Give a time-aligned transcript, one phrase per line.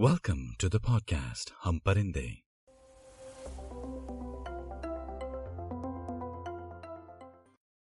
[0.00, 2.42] Welcome to the podcast हम परिंदे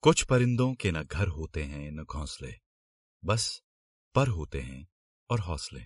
[0.02, 2.54] कुछ परिंदों के न घर होते हैं, न घोंसले।
[3.24, 3.62] बस
[4.14, 4.88] पर होते हैं
[5.30, 5.80] और हौसले।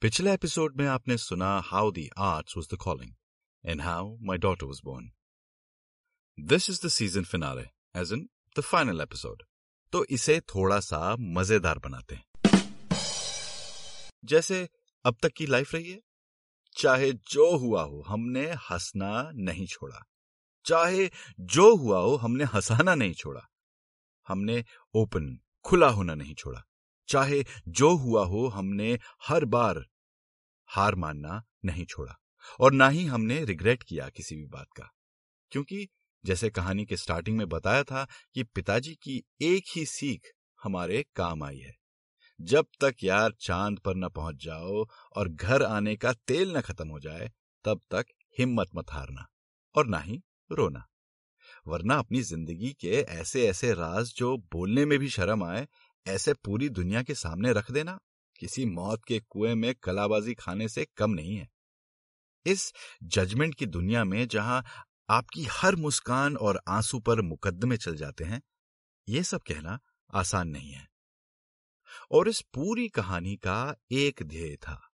[0.00, 3.14] पिछले एपिसोड में आपने सुना how the arts was the calling
[3.64, 5.12] and how my daughter was born
[6.40, 7.64] this is the season finale
[8.00, 8.28] as in
[8.58, 9.42] the final episode
[9.92, 12.24] तो इसे थोड़ा सा मज़ेदार बनाते हैं।
[14.24, 14.68] जैसे
[15.04, 16.00] अब तक की लाइफ रही है।
[16.76, 20.08] चाहे जो हुआ हो, हमने हंसना नहीं छोड़ा।
[20.66, 23.50] चाहे जो हुआ हो, हमने हंसाना नहीं छोड़ा।
[24.28, 26.64] हमने ओपन, खुला होना नहीं छोड़ा।
[27.08, 29.86] चाहे जो हुआ हो, हमने हर बार
[30.66, 32.18] हार मानना नहीं छोड़ा।
[32.60, 34.90] और ना ही हमने रिग्रेट किया किसी भी बात का।
[35.50, 35.88] क्योंकि
[36.24, 40.26] जैसे कहानी के स्टार्टिंग में बताया था कि पिताजी की एक ही सीख
[40.62, 41.81] हमारे काम आई है।
[42.42, 46.88] जब तक यार चाँद पर न पहुँच जाओ और घर आने का तेल न खत्म
[46.88, 47.30] हो जाए,
[47.64, 48.06] तब तक
[48.38, 49.26] हिम्मत मत हारना
[49.74, 50.86] और ना ही रोना।
[51.66, 55.66] वरना अपनी ज़िंदगी के ऐसे ऐसे राज जो बोलने में भी शर्म आए,
[56.06, 57.98] ऐसे पूरी दुनिया के सामने रख देना
[58.36, 61.48] किसी मौत के कुएँ में कलाबाजी खाने से कम नहीं है।
[62.46, 62.72] इस
[63.04, 64.64] जजमेंट की दुनिया में जहाँ
[65.10, 68.42] आपकी हर मुस्कान और आँसू पर मुकदमे चल जाते हैं,
[69.08, 69.78] ये सब कहना
[70.14, 70.91] आसान नहीं है।
[72.10, 74.88] और इस पूरी कहानी का एक ध्येय था।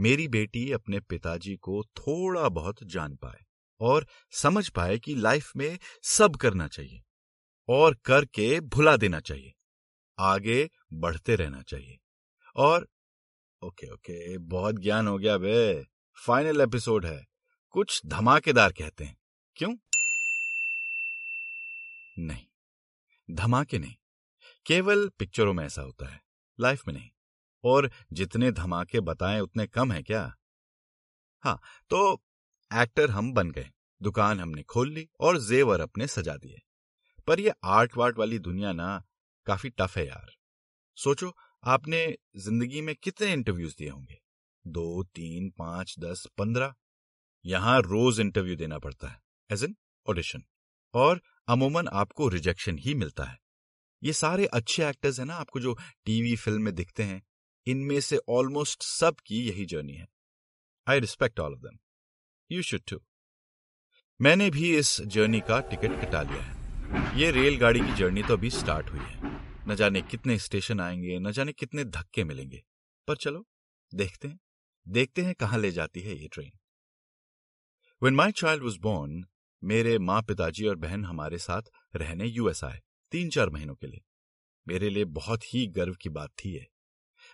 [0.00, 3.44] मेरी बेटी अपने पिताजी को थोड़ा बहुत जान पाए
[3.80, 7.02] और समझ पाए कि लाइफ में सब करना चाहिए
[7.68, 9.54] और करके भुला देना चाहिए।
[10.18, 11.98] आगे बढ़ते रहना चाहिए।
[12.56, 12.88] और
[13.62, 15.86] ओके ओके, बहुत ज्ञान हो गया बे।
[16.26, 17.26] फाइनल एपिसोड है।
[17.70, 19.18] कुछ धमाकेदार कहते हैं।
[19.56, 19.76] क्यों?
[22.18, 22.46] नहीं,
[23.30, 23.94] धमाके नहीं।
[24.66, 26.20] केवल पिक्चरों में ऐसा होता है,
[26.58, 27.10] लाइफ में नहीं।
[27.64, 30.22] और जितने धमाके बताएँ, उतने कम है क्या?
[31.44, 32.22] हाँ तो
[32.70, 36.60] एक्टर हम बन गए, दुकान हमने खोल ली और जेवर अपने सजा दिए।
[37.26, 39.02] पर ये आर्ट वार्ट वाली दुनिया ना,
[39.46, 40.32] काफ़ी टफ है यार।
[40.98, 41.32] सोचो,
[41.64, 44.20] आपने ज़िंदगी में कितने इंटरव्यूज़ दिए होंगे?
[44.64, 46.74] दो, तीन, पाँच, दस, पंद्रह।
[47.44, 49.20] यहाँ रोज इंटरव्यू देना पड़ता है
[49.50, 49.76] एज एन
[50.06, 50.42] ऑडिशन
[50.94, 53.38] और अमूमन आपको रिजेक्शन ही मिलता है।
[54.02, 57.22] ये सारे अच्छे एक्टर्स हैं ना, आपको जो टीवी फ़िल्म में दिखते हैं,
[57.66, 60.08] इनमें से ऑलमोस्ट सब की यही जर्नी है।
[60.88, 61.78] I respect all of them
[62.50, 63.00] you should too
[64.20, 66.60] मैंने भी इस जर्नी का टिकट कटा लिया है।
[67.20, 69.20] ये रेलगाड़ी की जर्नी तो अभी स्टार्ट हुई है।
[69.68, 72.62] न जाने कितने स्टेशन आएँगे, न जाने कितने धक्के मिलेंगे।
[73.08, 73.46] पर चलो,
[73.94, 74.40] देखते हैं।
[74.88, 76.50] देखते हैं कहाँ ले जाती है ये train
[78.02, 79.24] when my child was born
[79.64, 81.62] मेरे माँ पिताजी और बहन हमारे साथ
[81.96, 84.00] रहने यूएस आए तीन चार महीनों के लिए।
[84.68, 86.66] मेरे लिए बहुत ही गर्व की बात थी ये।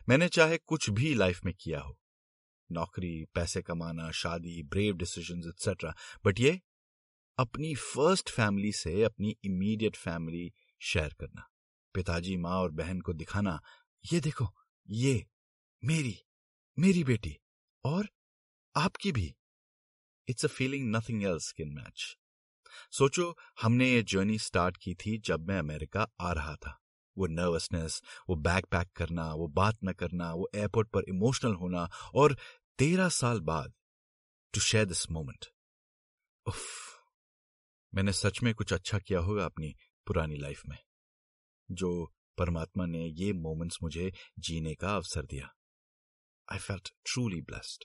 [0.09, 1.99] मैंने चाहे कुछ भी लाइफ में किया हो।
[2.73, 5.95] नौकरी, पैसे कमाना, शादी ब्रेव डिसीज़न एक्सेट्रा
[6.25, 6.61] बट ये
[7.39, 11.49] अपनी फ़र्स्ट फैमिली से अपनी इमीडिएट फैमिली शेयर करना।
[11.95, 13.61] पिताजी, माँ और बहन को दिखाना।
[14.13, 14.49] ये देखो,
[14.91, 15.27] ये
[15.85, 16.19] मेरी
[16.79, 17.37] मेरी बेटी
[17.85, 18.09] और
[18.77, 19.35] आपकी भी।
[20.29, 22.17] It's a feeling nothing else can match
[22.93, 26.79] सोचो, हमने ये जर्नी स्टार्ट की थी जब मैं अमेरिका आ रहा था।
[27.17, 31.89] वो नर्वसनेस वो बैग पैक करना, वो बात न करना, वो एयरपोर्ट पर इमोशनल होना
[32.15, 32.37] और
[32.79, 33.73] तेरह साल बाद
[34.55, 35.47] टू शेयर दिस मोमेंट
[36.47, 36.61] उफ,
[37.93, 39.75] मैंने सच में कुछ अच्छा किया होगा अपनी
[40.07, 40.79] पुरानी लाइफ में,
[41.69, 45.53] जो परमात्मा ने ये मोमेंट्स मुझे जीने का अवसर दिया।
[46.49, 47.85] आई फेल्ट ट्रूली ब्लेस्ड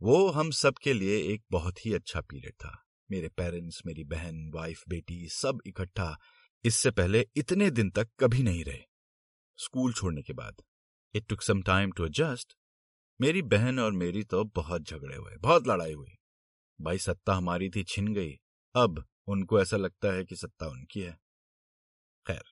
[0.00, 4.50] वो हम सब के लिए एक बहुत ही अच्छा पीरियड था। मेरे पेरेंट्स मेरी बहन
[4.54, 6.16] वाइफ बेटी सब इकट्ठा
[6.64, 8.82] इससे पहले इतने दिन तक कभी नहीं रहे।
[9.58, 10.62] स्कूल छोड़ने के बाद।
[11.14, 12.56] It took some time to adjust
[13.20, 16.16] मेरी बहन और मेरी तो बहुत झगड़े हुए, बहुत लड़ाई हुई।
[16.78, 18.32] भाई सत्ता हमारी थी, छिन गई।
[18.74, 21.12] अब उनको ऐसा लगता है कि सत्ता उनकी है।
[22.26, 22.42] खैर,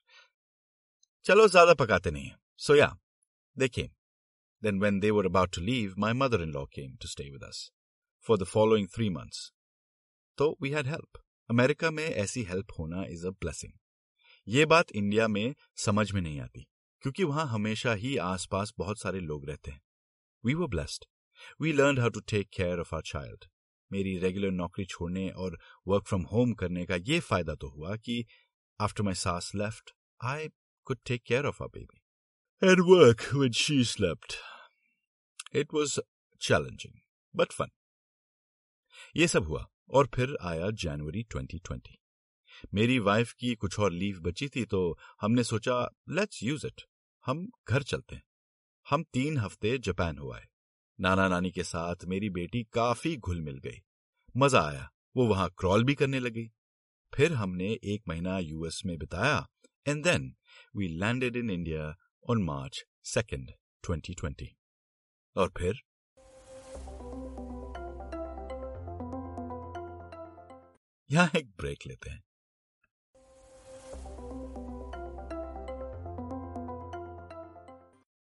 [1.25, 2.95] चलो ज़्यादा पकाते नहीं है। सो या
[3.57, 3.91] देखिए
[4.63, 7.43] then when they were about to leave my mother in law came to stay with
[7.43, 7.69] us
[8.25, 9.51] for the following three months
[10.37, 13.71] तो वी हैड हेल्प अमेरिका में ऐसी हेल्प होना इज़ अ ब्लेसिंग
[14.47, 16.65] ये बात इंडिया में समझ में नहीं आती,
[17.03, 19.81] क्योंकि वहाँ हमेशा ही आसपास बहुत सारे लोग रहते हैं।
[20.43, 21.05] We were blessed
[21.61, 23.45] we learn how to take care of our child
[23.91, 25.57] मेरी रेगुलर नौकरी छोड़ने और
[25.87, 28.25] वर्क फ्रॉम होम करने का ये फ़ायदा तो हुआ कि
[28.79, 30.47] आफ्टर माई सास left I
[30.87, 34.35] could take care of our baby and work with she slept
[35.55, 35.99] it was
[36.41, 36.99] challenging
[37.35, 37.69] but fun
[39.17, 41.79] ये सब हुआ। और फिर आया जनवरी 2020
[42.73, 46.81] मेरी वाइफ की कुछ और लीव बची थी तो हमने सोचा लेट्स यूज़ इट
[47.25, 48.23] हम घर चलते हैं।
[48.89, 50.47] हम तीन हफ़्ते जापान हो आए।
[50.99, 53.81] नाना नानी के साथ मेरी बेटी काफ़ी घुल मिल गई।
[54.37, 56.51] मज़ा आया। वो वहाँ क्रॉल भी करने लगी।
[57.13, 59.47] फिर हमने एक महीना यूएस में बिताया
[59.87, 60.35] and then
[60.75, 61.95] we landed in India
[62.29, 63.51] on March second
[63.83, 64.47] 2020
[65.35, 65.81] और फिर
[71.13, 72.23] यहाँ एक ब्रेक लेते हैं।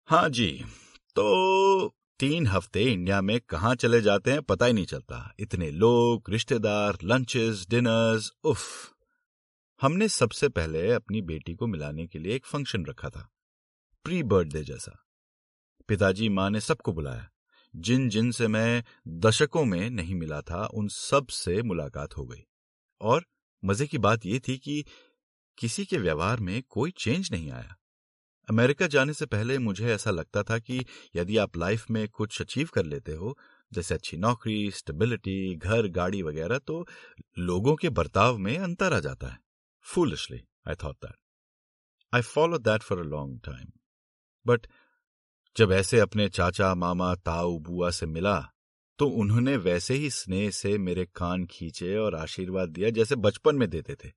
[0.06, 0.64] हाँ जी
[1.16, 1.88] तो
[2.20, 6.98] तीन हफ़्ते इंडिया में कहा चले जाते हैं पता ही नहीं चलता। इतने लोग, रिश्तेदार
[7.04, 8.62] लंचेस डिनर्स उफ।
[9.80, 13.28] हमने सबसे पहले अपनी बेटी को मिलाने के लिए एक फ़ंक्शन रखा था
[14.04, 15.04] प्री बर्थडे जैसा।
[15.88, 17.30] पिताजी माँ ने सबको बुलाया।
[17.76, 22.46] जिन जिन से मैं दशकों में नहीं मिला था, उन सबसे मुलाकात हो गई।
[23.00, 23.24] और
[23.62, 24.84] मज़े की बात यह थी कि
[25.58, 27.76] किसी के व्यवहार में कोई चेंज नहीं आया।
[28.48, 30.84] अमेरिका जाने से पहले मुझे ऐसा लगता था कि
[31.16, 33.38] यदि आप लाइफ में कुछ अचीव कर लेते हो,
[33.72, 36.86] जैसे अच्छी नौकरी, स्टेबिलिटी, घर, गाड़ी वगैरह तो
[37.38, 39.38] लोगों के बर्ताव में अंतर आ जाता है।
[39.86, 41.16] Foolishly I thought that
[42.12, 43.70] I follow that for a long time
[44.46, 44.66] but
[45.56, 48.52] जब ऐसे अपने चाचा, मामा, ताऊ, बुआ से मिला
[49.00, 53.68] तो उन्होंने वैसे ही स्नेह से मेरे कान खींचे और आशीर्वाद दिया, जैसे बचपन में
[53.70, 54.08] देते थे।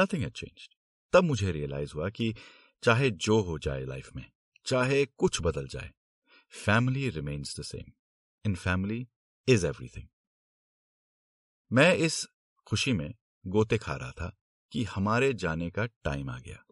[0.00, 0.74] नथिंग हैड चेंज्ड
[1.12, 2.34] तब मुझे रियलाइज़ हुआ कि
[2.82, 4.24] चाहे जो हो जाए लाइफ में,
[4.66, 5.92] चाहे कुछ बदल जाए
[6.50, 7.92] family remains the same
[8.44, 9.08] in family
[9.48, 10.08] is everything
[11.72, 12.26] मैं इस
[12.66, 13.14] खुशी में
[13.46, 14.36] गोते खा रहा था
[14.72, 16.64] कि हमारे जाने का टाइम आ गया।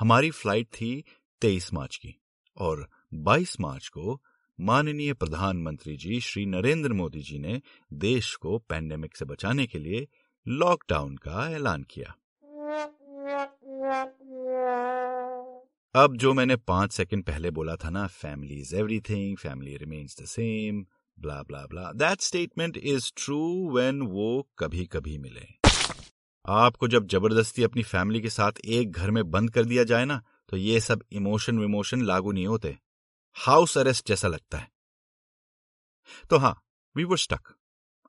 [0.00, 1.04] हमारी फ़्लाइट थी
[1.40, 2.14] तेईस मार्च की
[2.56, 4.22] और 22 मार्च को
[4.60, 7.60] माननीय प्रधानमंत्री जी श्री नरेंद्र मोदी जी ने
[7.92, 10.06] देश को पैंडेमिक से बचाने के लिए
[10.46, 12.14] लॉकडाउन का ऐलान किया।
[15.94, 20.24] अब जो मैंने पाँच सेकंड पहले बोला था ना family is everything family remains the
[20.24, 20.84] same
[21.18, 23.40] bla bla bla that statement is true
[23.74, 24.28] when वो
[24.58, 25.46] कभी कभी मिले।
[26.44, 30.22] आपको जब ज़बरदस्ती अपनी फैमिली के साथ एक घर में बंद कर दिया जाए ना
[30.48, 32.76] तो ये सब इमोशन विमोशन लागू नहीं होते।
[33.36, 34.70] हाउस अरेस्ट जैसा लगता है।
[36.30, 36.62] तो हाँ
[36.96, 37.54] we were stuck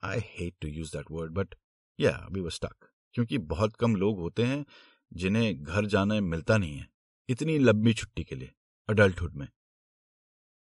[0.03, 1.56] I hate to use that word but
[2.00, 4.65] yeah we were stuck क्योंकि बहुत कम लोग होते हैं
[5.13, 6.89] जिन्हें घर जाना मिलता नहीं है,
[7.29, 8.51] इतनी लंबी छुट्टी के लिए
[8.89, 9.47] अडल्टहुड में।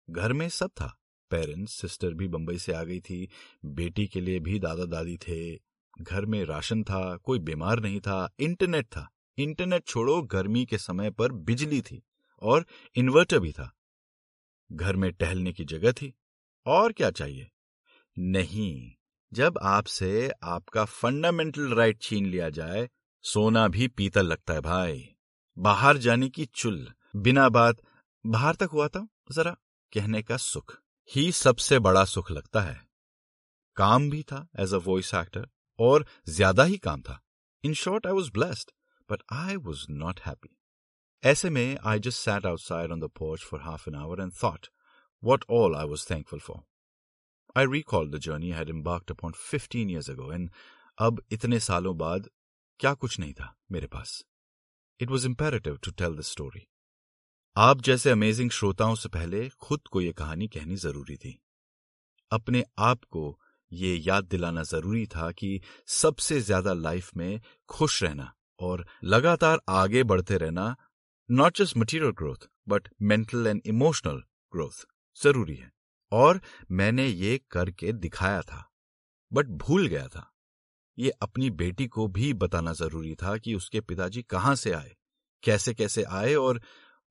[0.09, 0.99] घर में सब था।
[1.29, 3.29] पेरेंट्स सिस्टर भी बंबई से आ गई थी,
[3.65, 5.61] बेटी के लिए भी दादा दादी थे,
[6.01, 11.11] घर में राशन था, कोई बीमार नहीं था इंटरनेट था। इंटरनेट छोड़ो, गर्मी के समय
[11.11, 12.03] पर बिजली थी
[12.41, 12.65] और
[12.95, 13.73] इन्वर्टर भी था।
[14.71, 16.13] घर में टहलने की जगह थी।
[16.65, 17.51] और क्या चाहिए?
[18.19, 18.91] नहीं,
[19.33, 22.89] जब आपसे आपका फंडामेंटल राइट छीन लिया जाए,
[23.21, 25.15] सोना भी पीतल लगता है भाई।
[25.57, 27.81] बाहर जाने की चुल, बिना बात।
[28.25, 29.57] बाहर तक हुआ था जरा,
[29.93, 30.77] कहने का सुख।
[31.09, 32.87] ही सबसे बड़ा सुख लगता है।
[33.75, 35.47] काम भी था एज अ वॉइस एक्टर
[35.79, 37.21] और ज़्यादा ही काम था।
[37.63, 38.71] In short I was blessed
[39.11, 40.57] but I was not happy
[41.23, 44.67] ऐसे में I just sat outside on the porch for half an hour and thought
[45.23, 46.63] what all I was thankful for.
[47.55, 50.49] I recalled the journey I had embarked upon 15 years ago and
[50.97, 52.27] अब इतने सालों बाद
[52.79, 54.21] क्या कुछ नहीं था मेरे पास
[54.99, 56.67] it was imperative to tell the story
[57.55, 61.39] आप जैसे अमेजिंग श्रोताओं से पहले खुद को यह कहानी कहनी ज़रूरी थी
[62.31, 63.25] अपने आप को
[63.71, 65.59] ये याद दिलाना ज़रूरी था कि
[65.93, 67.39] सबसे ज़्यादा लाइफ में
[67.69, 70.75] खुश रहना और लगातार आगे बढ़ते रहना
[71.33, 74.85] not just material growth but mental and emotional growth
[75.23, 75.71] ज़रूरी है
[76.11, 78.71] और मैंने ये करके दिखाया था
[79.33, 80.33] बट भूल गया था
[80.99, 84.95] ये अपनी बेटी को भी बताना ज़रूरी था कि उसके पिताजी कहाँ से आए,
[85.43, 86.61] कैसे कैसे आए और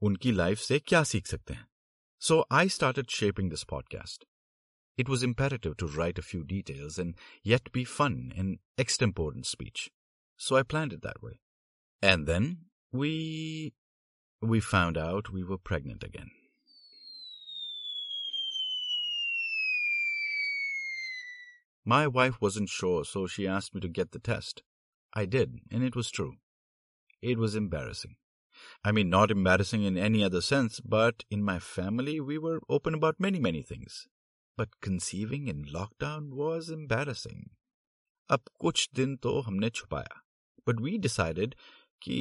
[0.00, 1.68] उनकी लाइफ से क्या सीख सकते हैं
[2.20, 4.24] so I started shaping this podcast
[4.98, 9.90] It was imperative to write a few details and yet be fun in extemporaneous speech.
[10.40, 11.40] So I planned it that way.
[12.02, 12.56] And then
[12.92, 13.72] we
[14.41, 16.29] we found out we were pregnant again.
[21.85, 24.61] My wife wasn't sure, so she asked me to get the test.
[25.13, 26.33] I did, and it was true.
[27.21, 28.15] It was embarrassing.
[28.83, 32.93] I mean, not embarrassing in any other sense, but in my family, we were open
[32.93, 34.07] about many, many things.
[34.57, 37.49] But conceiving in lockdown was embarrassing.
[38.29, 40.21] अब कुछ दिन तो हमने छुपाया
[40.67, 41.55] but we decided
[42.01, 42.17] कि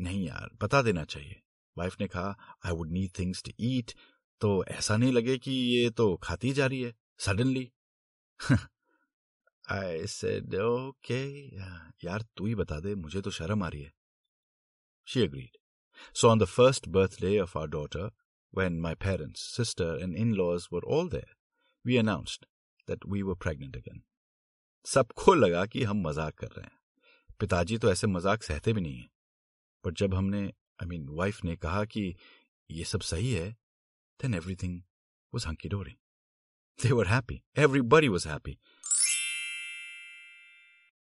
[0.00, 1.42] नहीं यार बता देना चाहिए
[1.77, 3.91] वाइफ ने कहा I would need things to eat
[4.41, 7.71] तो ऐसा नहीं लगे कि ये तो खाती जा रही है सडनली
[9.71, 10.55] आई सेड
[12.03, 13.91] यार तू ही बता दे, मुझे तो शर्म आ रही है.
[15.07, 15.57] She agreed
[16.15, 18.09] so on the first birthday of our daughter
[18.53, 21.35] when my parents sister and in laws were all there
[21.85, 22.45] we announced
[22.87, 24.01] that we were pregnant again
[24.85, 26.79] सबको लगा कि हम मज़ाक कर रहे हैं।
[27.39, 29.07] पिताजी तो ऐसे मज़ाक सहते भी नहीं है।
[29.83, 30.51] पर जब हमने
[30.81, 32.13] आई मीन वाइफ ने कहा कि
[32.71, 33.49] ये सब सही है
[34.21, 34.81] then everything
[35.33, 35.97] was hunky dory.
[36.79, 37.43] They were happy.
[37.55, 38.59] Everybody was happy.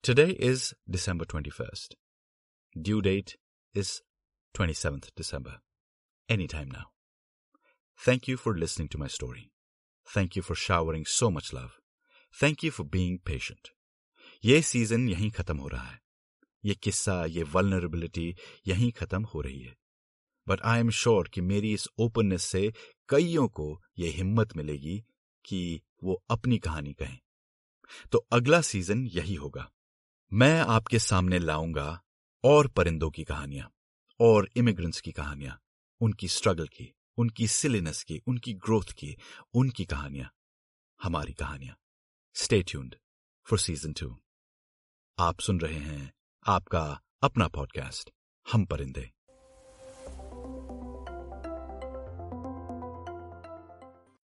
[0.04, 1.96] Today is December 21st.
[2.82, 3.36] Due date
[3.76, 4.02] is
[4.56, 5.60] 27th December.
[6.30, 6.86] Anytime now.
[8.00, 9.52] Thank you for listening to my story.
[10.08, 11.80] Thank you for showering so much love.
[12.34, 13.70] Thank you for being patient.
[14.46, 16.00] ये season यहीं खत्म हो रहा है
[16.66, 18.36] ये किस्सा, ये vulnerability
[18.68, 19.78] यहीं खत्म हो रही है।
[20.48, 22.74] बट आई एम श्योर कि मेरी इस ओपननेस से
[23.10, 25.04] कईयों को यह हिम्मत मिलेगी
[25.46, 27.20] कि वो अपनी कहानी कहें।
[28.12, 29.72] तो अगला सीज़न यही होगा।
[30.34, 32.04] मैं आपके सामने लाऊँगा
[32.44, 33.72] और परिंदों की कहानियाँ,
[34.20, 35.62] और इमिग्रेंट्स की कहानियाँ,
[36.02, 39.18] उनकी स्ट्रगल की, उनकी सिलीनेस की, उनकी ग्रोथ की,
[39.54, 40.34] उनकी कहानियाँ,
[41.04, 41.76] हमारी कहानियाँ।
[42.34, 42.96] Stay tuned
[43.44, 44.20] for season two
[45.20, 46.14] आप सुन रहे हैं
[46.50, 48.10] आपका अपना पॉडकास्ट
[48.52, 49.12] हम परिंदे।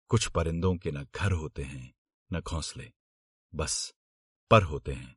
[0.08, 1.94] कुछ परिंदों के न घर होते हैं,
[2.34, 2.92] न घोंसले,
[3.56, 3.94] बस
[4.52, 5.16] पर होते हैं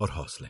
[0.00, 0.48] और हौसले।